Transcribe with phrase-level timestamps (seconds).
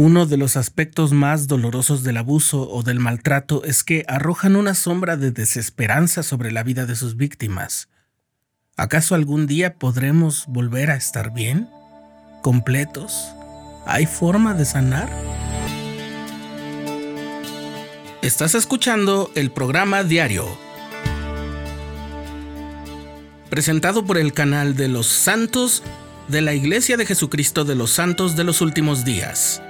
[0.00, 4.74] Uno de los aspectos más dolorosos del abuso o del maltrato es que arrojan una
[4.74, 7.88] sombra de desesperanza sobre la vida de sus víctimas.
[8.76, 11.68] ¿Acaso algún día podremos volver a estar bien?
[12.42, 13.34] ¿Completos?
[13.86, 15.10] ¿Hay forma de sanar?
[18.22, 20.46] Estás escuchando el programa diario,
[23.50, 25.82] presentado por el canal de los santos
[26.28, 29.60] de la Iglesia de Jesucristo de los Santos de los Últimos Días.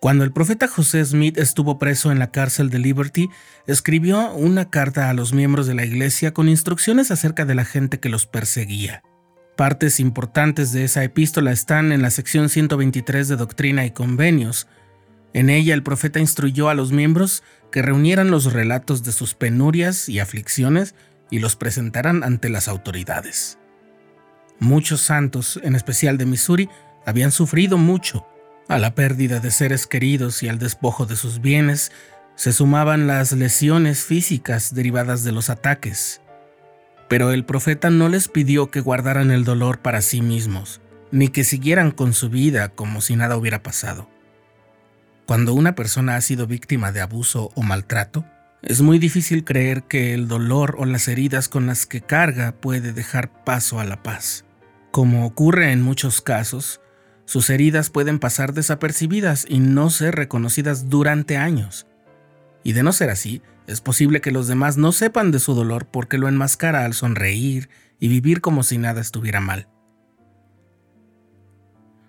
[0.00, 3.28] Cuando el profeta José Smith estuvo preso en la cárcel de Liberty,
[3.66, 8.00] escribió una carta a los miembros de la iglesia con instrucciones acerca de la gente
[8.00, 9.02] que los perseguía.
[9.58, 14.68] Partes importantes de esa epístola están en la sección 123 de Doctrina y Convenios.
[15.34, 20.08] En ella el profeta instruyó a los miembros que reunieran los relatos de sus penurias
[20.08, 20.94] y aflicciones
[21.30, 23.58] y los presentaran ante las autoridades.
[24.60, 26.70] Muchos santos, en especial de Missouri,
[27.04, 28.26] habían sufrido mucho
[28.70, 31.90] a la pérdida de seres queridos y al despojo de sus bienes
[32.36, 36.20] se sumaban las lesiones físicas derivadas de los ataques.
[37.08, 41.42] Pero el profeta no les pidió que guardaran el dolor para sí mismos, ni que
[41.42, 44.08] siguieran con su vida como si nada hubiera pasado.
[45.26, 48.24] Cuando una persona ha sido víctima de abuso o maltrato,
[48.62, 52.92] es muy difícil creer que el dolor o las heridas con las que carga puede
[52.92, 54.44] dejar paso a la paz.
[54.92, 56.80] Como ocurre en muchos casos,
[57.30, 61.86] sus heridas pueden pasar desapercibidas y no ser reconocidas durante años.
[62.64, 65.86] Y de no ser así, es posible que los demás no sepan de su dolor
[65.86, 67.68] porque lo enmascara al sonreír
[68.00, 69.68] y vivir como si nada estuviera mal.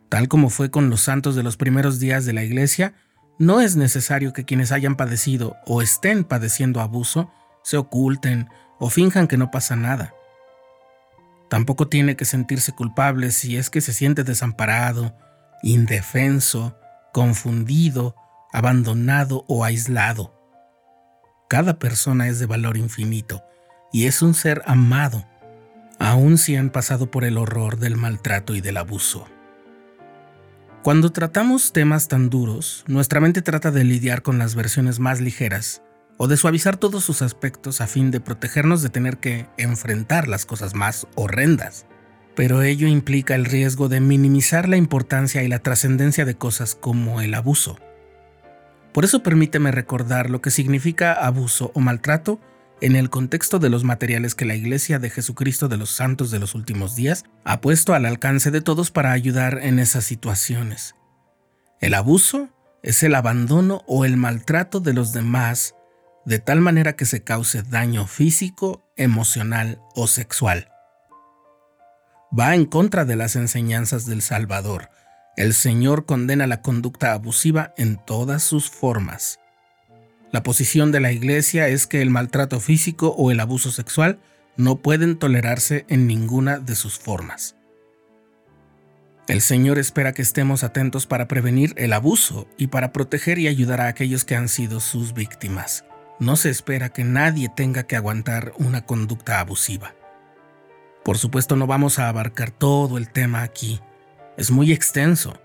[0.10, 2.96] Tal como fue con los santos de los primeros días de la Iglesia,
[3.38, 7.32] no es necesario que quienes hayan padecido o estén padeciendo abuso
[7.64, 8.50] se oculten
[8.80, 10.16] o finjan que no pasa nada.
[11.52, 15.18] Tampoco tiene que sentirse culpable si es que se siente desamparado,
[15.64, 16.80] indefenso,
[17.12, 18.16] confundido,
[18.54, 20.34] abandonado o aislado.
[21.50, 23.44] Cada persona es de valor infinito
[23.92, 25.28] y es un ser amado,
[26.00, 29.28] aun si han pasado por el horror del maltrato y del abuso.
[30.84, 35.82] Cuando tratamos temas tan duros, nuestra mente trata de lidiar con las versiones más ligeras
[36.24, 40.46] o de suavizar todos sus aspectos a fin de protegernos de tener que enfrentar las
[40.46, 41.88] cosas más horrendas.
[42.36, 47.22] Pero ello implica el riesgo de minimizar la importancia y la trascendencia de cosas como
[47.22, 47.80] el abuso.
[48.94, 52.40] Por eso permíteme recordar lo que significa abuso o maltrato
[52.82, 56.38] en el contexto de los materiales que la Iglesia de Jesucristo de los Santos de
[56.38, 60.94] los Últimos Días ha puesto al alcance de todos para ayudar en esas situaciones.
[61.80, 62.50] El abuso
[62.84, 65.74] es el abandono o el maltrato de los demás
[66.26, 70.70] de tal manera que se cause daño físico, emocional o sexual.
[72.38, 74.90] Va en contra de las enseñanzas del Salvador.
[75.36, 79.40] El Señor condena la conducta abusiva en todas sus formas.
[80.32, 84.20] La posición de la Iglesia es que el maltrato físico o el abuso sexual
[84.56, 87.56] no pueden tolerarse en ninguna de sus formas.
[89.28, 93.82] El Señor espera que estemos atentos para prevenir el abuso y para proteger y ayudar
[93.82, 95.86] a aquellos que han sido sus víctimas
[96.22, 99.96] no se espera que nadie tenga que aguantar una conducta abusiva.
[101.04, 103.82] Por supuesto no vamos a abarcar todo el tema aquí,
[104.38, 105.42] es muy extenso,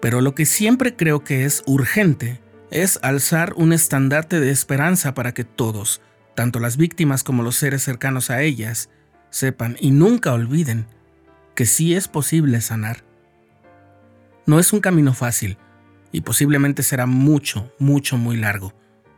[0.00, 5.34] pero lo que siempre creo que es urgente es alzar un estandarte de esperanza para
[5.34, 6.00] que todos,
[6.34, 8.88] tanto las víctimas como los seres cercanos a ellas,
[9.28, 10.86] sepan y nunca olviden
[11.54, 13.04] que sí es posible sanar.
[14.46, 15.58] No es un camino fácil
[16.12, 18.72] y posiblemente será mucho, mucho, muy largo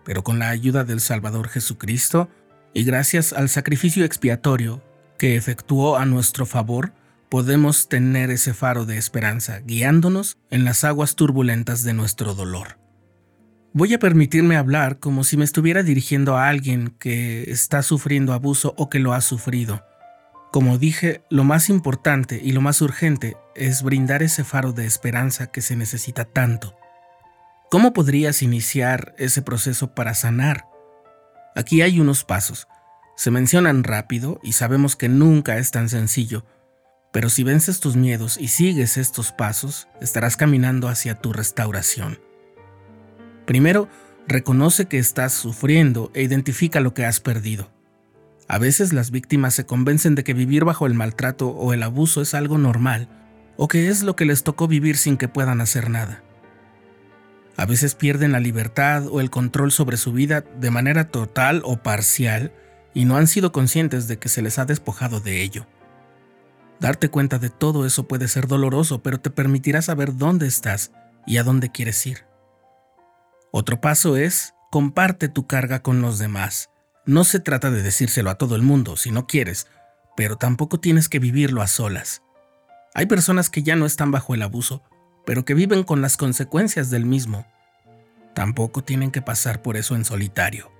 [0.05, 2.29] pero con la ayuda del Salvador Jesucristo
[2.73, 4.83] y gracias al sacrificio expiatorio
[5.19, 6.93] que efectuó a nuestro favor,
[7.29, 12.79] podemos tener ese faro de esperanza guiándonos en las aguas turbulentas de nuestro dolor.
[13.73, 18.75] Voy a permitirme hablar como si me estuviera dirigiendo a alguien que está sufriendo abuso
[18.77, 19.85] o que lo ha sufrido.
[20.53, 25.49] Como dije, lo más importante y lo más urgente es brindar ese faro de esperanza
[25.49, 26.77] que se necesita tanto.
[27.71, 30.67] ¿Cómo podrías iniciar ese proceso para sanar?
[31.57, 32.69] Aquí hay unos pasos.
[33.17, 36.45] Se mencionan rápido y sabemos que nunca es tan sencillo,
[37.13, 42.21] pero si vences tus miedos y sigues estos pasos, estarás caminando hacia tu restauración.
[43.47, 43.89] Primero,
[44.27, 47.71] reconoce que estás sufriendo e identifica lo que has perdido.
[48.49, 52.21] A veces las víctimas se convencen de que vivir bajo el maltrato o el abuso
[52.21, 53.09] es algo normal,
[53.57, 56.23] o que es lo que les tocó vivir sin que puedan hacer nada.
[57.57, 61.77] A veces pierden la libertad o el control sobre su vida de manera total o
[61.77, 62.53] parcial
[62.95, 65.67] y no han sido conscientes de que se les ha despojado de ello.
[66.81, 70.93] Darte cuenta de todo eso puede ser doloroso, pero te permitirá saber dónde estás
[71.27, 72.25] y a dónde quieres ir.
[73.53, 76.71] Otro paso es comparte tu carga con los demás.
[77.07, 79.69] No se trata de decírselo a todo el mundo si no quieres,
[80.17, 82.23] pero tampoco tienes que vivirlo a solas.
[82.95, 84.83] Hay personas que ya no están bajo el abuso,
[85.25, 87.47] pero que viven con las consecuencias del mismo.
[88.35, 90.71] Tampoco tienen que pasar por eso en solitario.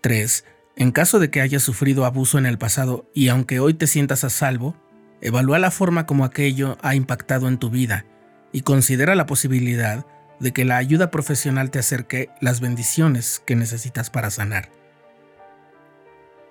[0.00, 0.44] 3.
[0.76, 4.24] En caso de que hayas sufrido abuso en el pasado y aunque hoy te sientas
[4.24, 4.76] a salvo,
[5.20, 8.04] evalúa la forma como aquello ha impactado en tu vida
[8.52, 10.04] y considera la posibilidad
[10.40, 14.70] de que la ayuda profesional te acerque las bendiciones que necesitas para sanar.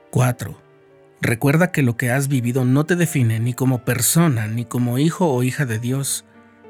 [0.10, 0.73] 4.
[1.24, 5.30] Recuerda que lo que has vivido no te define ni como persona ni como hijo
[5.30, 6.26] o hija de Dios.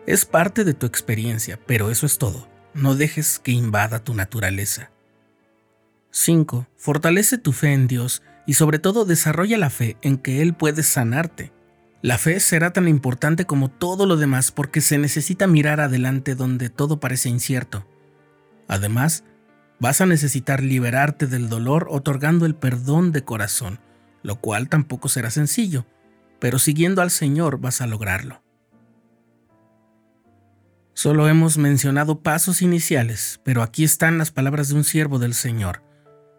[0.05, 2.47] Es parte de tu experiencia, pero eso es todo.
[2.75, 4.91] No dejes que invada tu naturaleza.
[6.11, 6.67] 5.
[6.77, 10.83] Fortalece tu fe en Dios y sobre todo desarrolla la fe en que Él puede
[10.83, 11.51] sanarte.
[12.03, 16.69] La fe será tan importante como todo lo demás porque se necesita mirar adelante donde
[16.69, 17.87] todo parece incierto.
[18.67, 19.23] Además,
[19.79, 23.79] vas a necesitar liberarte del dolor otorgando el perdón de corazón,
[24.23, 25.85] lo cual tampoco será sencillo,
[26.39, 28.41] pero siguiendo al Señor vas a lograrlo.
[30.95, 35.83] Solo hemos mencionado pasos iniciales, pero aquí están las palabras de un siervo del Señor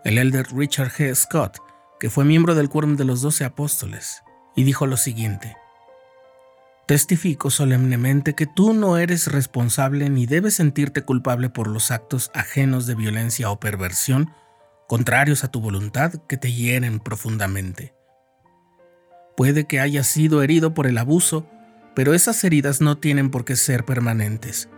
[0.05, 1.15] el elder Richard G.
[1.15, 1.59] Scott,
[1.99, 4.23] que fue miembro del Quórum de los Doce Apóstoles,
[4.55, 5.57] y dijo lo siguiente.
[6.87, 12.87] Testifico solemnemente que tú no eres responsable ni debes sentirte culpable por los actos ajenos
[12.87, 14.31] de violencia o perversión,
[14.89, 17.95] contrarios a tu voluntad, que te hieren profundamente.
[19.37, 21.49] Puede que hayas sido herido por el abuso,
[21.95, 24.69] pero esas heridas no tienen por qué ser permanentes.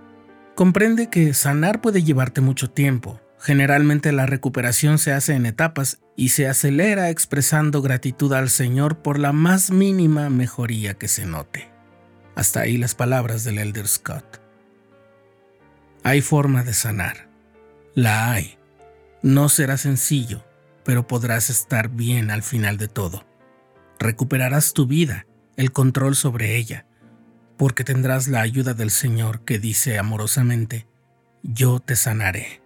[0.54, 6.30] Comprende que sanar puede llevarte mucho tiempo, Generalmente la recuperación se hace en etapas y
[6.30, 11.70] se acelera expresando gratitud al Señor por la más mínima mejoría que se note.
[12.34, 14.40] Hasta ahí las palabras del Elder Scott.
[16.02, 17.28] Hay forma de sanar.
[17.94, 18.58] La hay.
[19.26, 20.44] No será sencillo,
[20.84, 23.26] pero podrás estar bien al final de todo.
[23.98, 25.26] Recuperarás tu vida,
[25.56, 26.86] el control sobre ella,
[27.56, 30.86] porque tendrás la ayuda del Señor que dice amorosamente,
[31.42, 32.62] yo te sanaré.